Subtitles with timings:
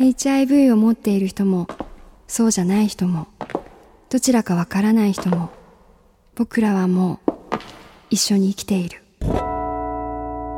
[0.00, 1.66] HIV を持っている人も
[2.26, 3.26] そうじゃない人も
[4.08, 5.50] どちらかわからない人も
[6.34, 7.32] 僕らはもう
[8.08, 9.02] 一緒に生きている。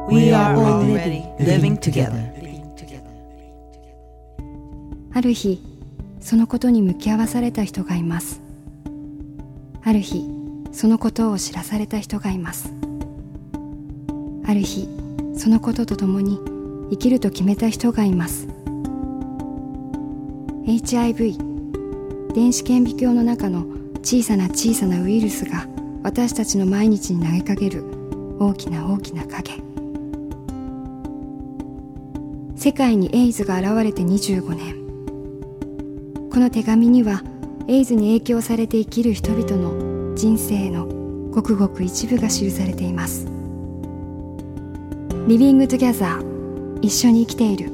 [0.08, 2.30] We are already living together.
[5.12, 5.60] ある日
[6.20, 8.40] そのことに向き合わされた人がいます。
[9.82, 10.24] ある日
[10.70, 12.72] そのことを知らされた人がいます。
[14.46, 14.88] ある日
[15.36, 16.38] そのことと共に
[16.90, 18.51] 生きると決めた人がいます
[20.64, 21.38] HIV
[22.34, 23.66] 電子顕微鏡の中の
[24.02, 25.66] 小さな小さなウイルスが
[26.04, 27.84] 私たちの毎日に投げかける。
[28.38, 29.60] 大きな大きな影。
[32.56, 36.30] 世界にエイズが現れて25年。
[36.30, 37.22] この手紙には
[37.66, 40.86] エイズに影響されて生きる人々の人生の
[41.30, 43.26] ごくごく一部が記されています。
[45.26, 47.70] Living Together 一緒に生きている。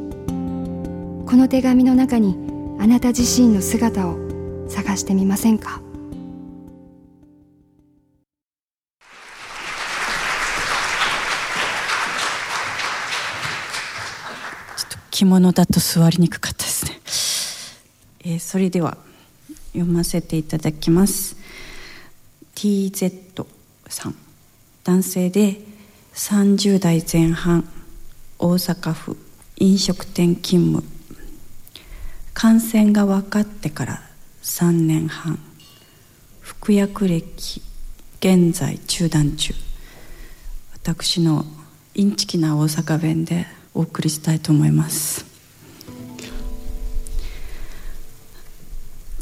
[1.27, 2.48] この手紙の中に
[2.80, 4.16] あなた自身の姿を
[4.68, 5.83] 探してみませんか？
[14.77, 17.00] ちょっと着物だと座りにくかったですね、
[18.25, 18.97] えーそれでは
[19.72, 21.36] 読ませていただきます。
[22.55, 23.44] TZ
[23.88, 24.14] さん。
[24.84, 25.60] 男性で
[26.14, 27.69] 30代前半
[28.38, 29.16] 大阪府
[29.56, 30.97] 飲食店勤務。
[32.41, 34.00] 感染が分かってから
[34.44, 35.41] 3年半。
[36.41, 37.61] 服薬歴
[38.20, 39.55] 現在中断中。
[40.72, 41.44] 私の
[41.97, 45.27] インチキな大阪弁でお送りしたいと思います。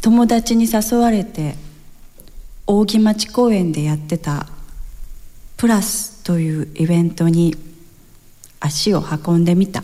[0.03, 1.55] 友達に誘われて
[2.67, 4.45] 扇町公園でやってた
[5.57, 7.55] プラスというイベントに
[8.59, 9.83] 足を運んでみた。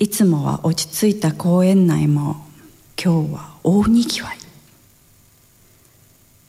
[0.00, 2.36] いつもは落ち着いた公園内も
[2.96, 4.38] 今日は大にぎわい。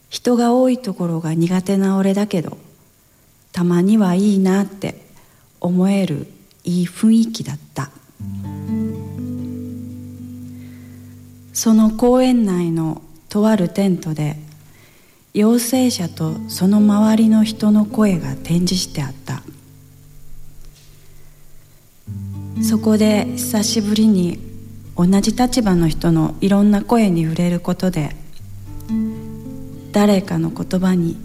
[0.09, 2.57] 人が多いところが苦手な俺だけど
[3.51, 5.05] たまにはいいなって
[5.59, 6.27] 思える
[6.63, 7.91] いい雰囲気だった。
[11.51, 14.37] その公園内のとあるテントで
[15.33, 19.20] 陽性者とその周りの人の声が展示してあった。
[22.71, 24.39] そこで久しぶりに
[24.95, 28.15] 同じ立場の人のいろんな声に触れることで
[29.91, 31.17] 誰かの言葉に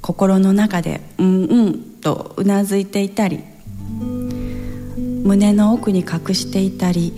[0.00, 3.40] 心の中で「うんうん」とうなずいていたり
[5.24, 7.12] 胸の奥に隠していたり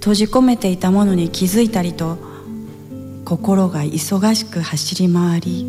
[0.00, 2.18] 閉じ込めていたものに気づいたりと
[3.24, 5.66] 心が忙しく走り回り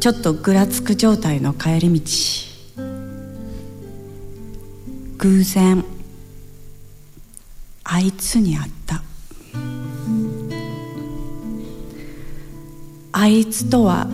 [0.00, 2.02] ちょっとぐらつく状態の帰り道。
[5.18, 5.95] 偶然
[7.88, 9.02] あいつに会った。
[13.12, 14.08] あいつとは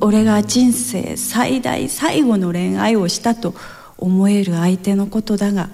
[0.00, 3.54] 俺が人生最大最後の恋愛をしたと
[3.96, 5.70] 思える相手のことだが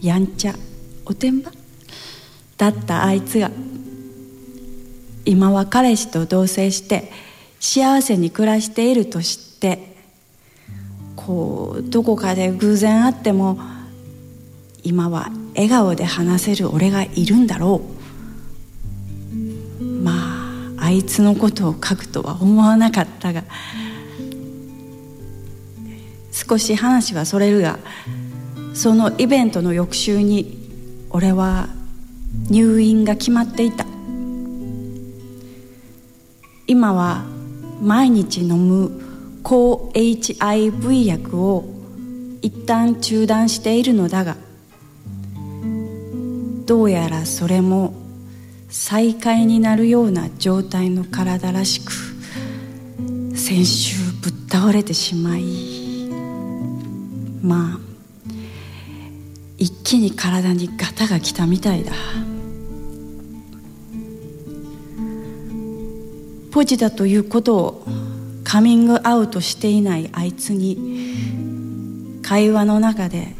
[0.00, 0.54] やんちゃ
[1.04, 1.50] おてんば？
[2.56, 3.50] だったあいつが
[5.24, 7.10] 今は彼氏と同棲して
[7.58, 9.96] 幸せに暮らしていると知って
[11.16, 13.58] こうどこかで偶然会っても
[14.82, 17.82] 今は笑顔で話せる俺がいるんだろ
[19.80, 19.84] う。
[19.84, 20.12] ま
[20.78, 23.42] ああいつのことを書くとは思わなかったが
[26.32, 27.78] 少し話はそれるが
[28.74, 30.56] そのイベントの翌週に
[31.10, 31.68] 俺は
[32.48, 33.86] 入院が決まっていた。
[36.66, 37.24] 今は
[37.82, 41.64] 毎日飲む抗 HIV 薬を
[42.42, 44.36] 一旦中断しているのだが
[46.68, 47.94] どうやらそれも
[48.68, 51.90] 再開になるような状態の体らしく
[53.34, 56.10] 先週ぶっ倒れてしまい
[57.40, 57.78] まあ
[59.56, 61.92] 一気に体にガタが来たみたいだ。
[66.52, 67.86] ポジだということを
[68.44, 73.34] カミングアウトしていないあいつに会話の中で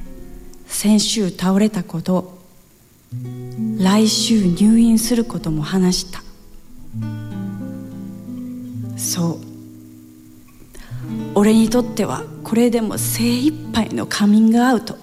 [0.66, 2.37] 先週倒れたこと
[3.78, 6.22] 来週入院することも話した。
[8.96, 9.48] そう。
[11.34, 14.98] 俺にとってはこれでも精一杯のカミングアウト。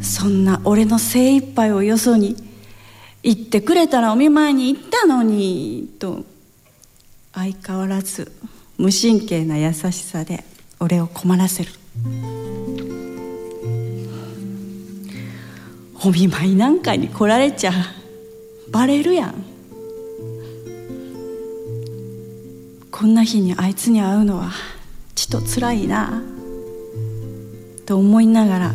[0.00, 2.36] そんな俺の精一杯をよそに
[3.22, 6.24] 言ってくれたらお見舞いに行ったのにと
[7.32, 8.32] 相変わらず
[8.78, 10.44] 無神経な優しさで
[10.78, 11.70] 俺を困らせる。
[16.02, 17.72] お見舞いなんかに来られちゃ
[18.70, 19.44] バレるやん。
[22.90, 24.50] こんな日にあいつに会うのは
[25.14, 26.22] ちとつらいな。
[27.86, 28.74] と思いながら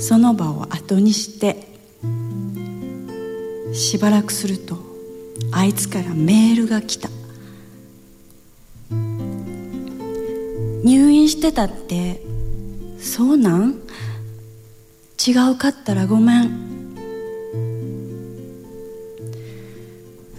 [0.00, 1.68] その場を後にして
[3.72, 4.76] しばらくすると
[5.52, 7.08] あいつからメールが来た。
[10.84, 12.20] 入院してたって
[12.98, 13.83] そうなん？
[15.26, 16.50] 違うかったらごめん。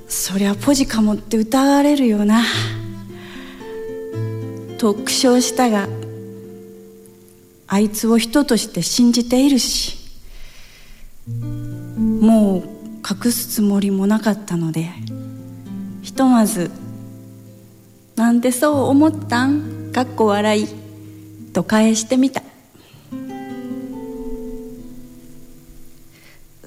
[0.08, 2.44] そりゃポジかもって疑われるよな。
[4.78, 5.88] と苦笑したが
[7.68, 9.98] あいつを人として信じているし
[11.28, 12.64] もう
[13.26, 14.90] 隠すつもりもなかったので
[16.04, 16.70] ひとまず
[18.16, 20.68] 「なんでそう思ったん?」かっこ笑い。
[21.54, 22.44] と返してみた。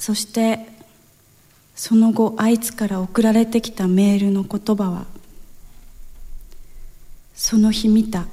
[0.09, 0.61] そして
[1.75, 5.05] その後あいつから送られてきたメールの言葉は
[7.35, 8.25] その日見た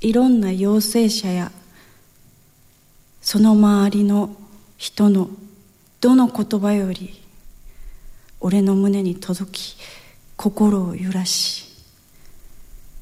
[0.00, 1.52] いろんな陽性者や
[3.20, 4.34] その周りの
[4.78, 5.28] 人の
[6.00, 7.22] どの言葉より
[8.40, 9.76] 俺の胸に届き
[10.38, 11.74] 心を揺らし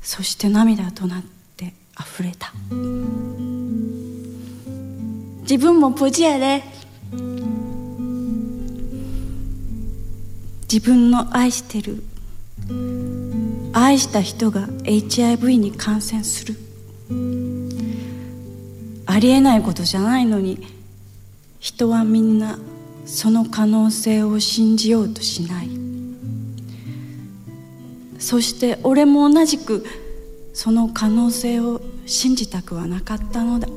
[0.03, 1.23] そして涙となっ
[1.57, 2.53] て溢れた。
[5.43, 6.74] 自分もポジやで。
[10.75, 12.03] 自分の愛してる。
[13.73, 16.57] 愛した人が HIV に感染する。
[19.07, 20.67] ありえないことじゃないのに
[21.61, 22.59] 人はみんな
[23.07, 25.69] その可能性を信じようとしない。
[28.19, 29.87] そして俺も同じく
[30.55, 33.69] その可能性を信じたくはなかったのだ。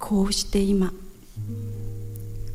[0.00, 0.92] こうして今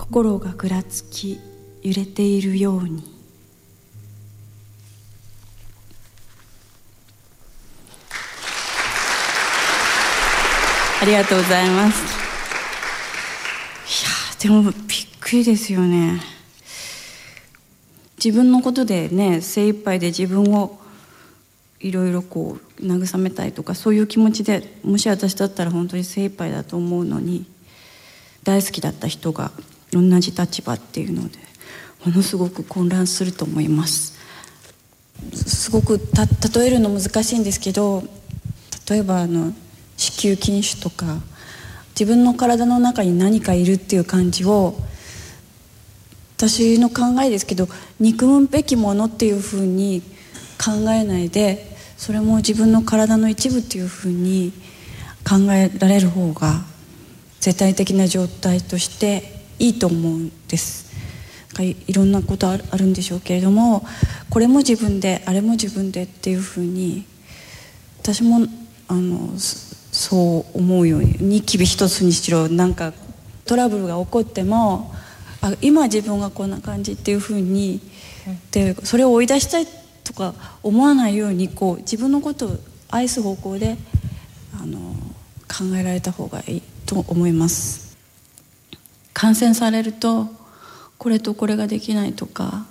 [0.08, 1.40] 心がぐらつき
[1.82, 3.04] 揺れているように。
[11.02, 12.04] ありがとうございます。
[14.44, 14.82] いやでもびっ
[15.20, 16.22] くりですよね。
[18.24, 20.80] 自分のことでね精一杯で自分を
[21.80, 27.48] いろいろこう慰めたいとかそういう気持ちでもし私だったら本当に精一杯だと思うのに
[28.44, 29.52] 大好きだった人が
[30.02, 31.38] 同じ立場っていうので
[32.06, 34.16] ものすごく混乱すると思います。
[35.34, 36.26] すごくた
[36.60, 38.04] 例えるの難しいんですけど
[38.90, 39.54] 例えばあの
[39.98, 41.22] 子宮筋腫とか
[41.92, 44.76] 自分の体の中に何かいるっていう感じを
[46.38, 47.70] 私の考えですけど
[48.00, 50.02] 憎むべきものっていうふうに
[50.64, 54.52] 考えないでそれも自分の体の一部っていうふうに
[55.28, 56.62] 考えられる方が
[57.40, 60.86] 絶対的な状態としていいと思うんです。
[61.62, 63.86] いいろんなことあるんでしょうけれども
[64.30, 67.06] これも自分であれも自分でっていうふうに
[68.02, 68.46] 私も
[68.88, 72.94] あのそう思うようにニキビ一つにしろなんか
[73.46, 74.94] トラブルが起こっても
[75.42, 77.80] あ今自分がこんな感じっていうふうに
[78.52, 79.68] でそれを追い出したい
[80.04, 82.58] とか思わないようにこう自分のことを
[82.90, 83.78] 愛す方向で
[84.62, 84.78] あの
[85.48, 87.85] 考えられた方がいいと思います。
[89.16, 90.28] 感染されると
[90.98, 92.66] これとこれができないとか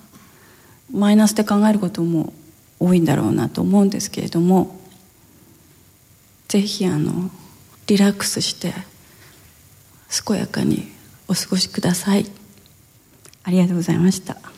[0.92, 2.34] マイナスで考えることも
[2.78, 4.78] 多いんだろうなと思うんですけれども
[6.48, 7.30] ぜひあの
[7.86, 8.74] リラックスして
[10.26, 10.86] 健やかに
[11.28, 12.26] お過ごしください。
[13.42, 14.53] ありがとうございました。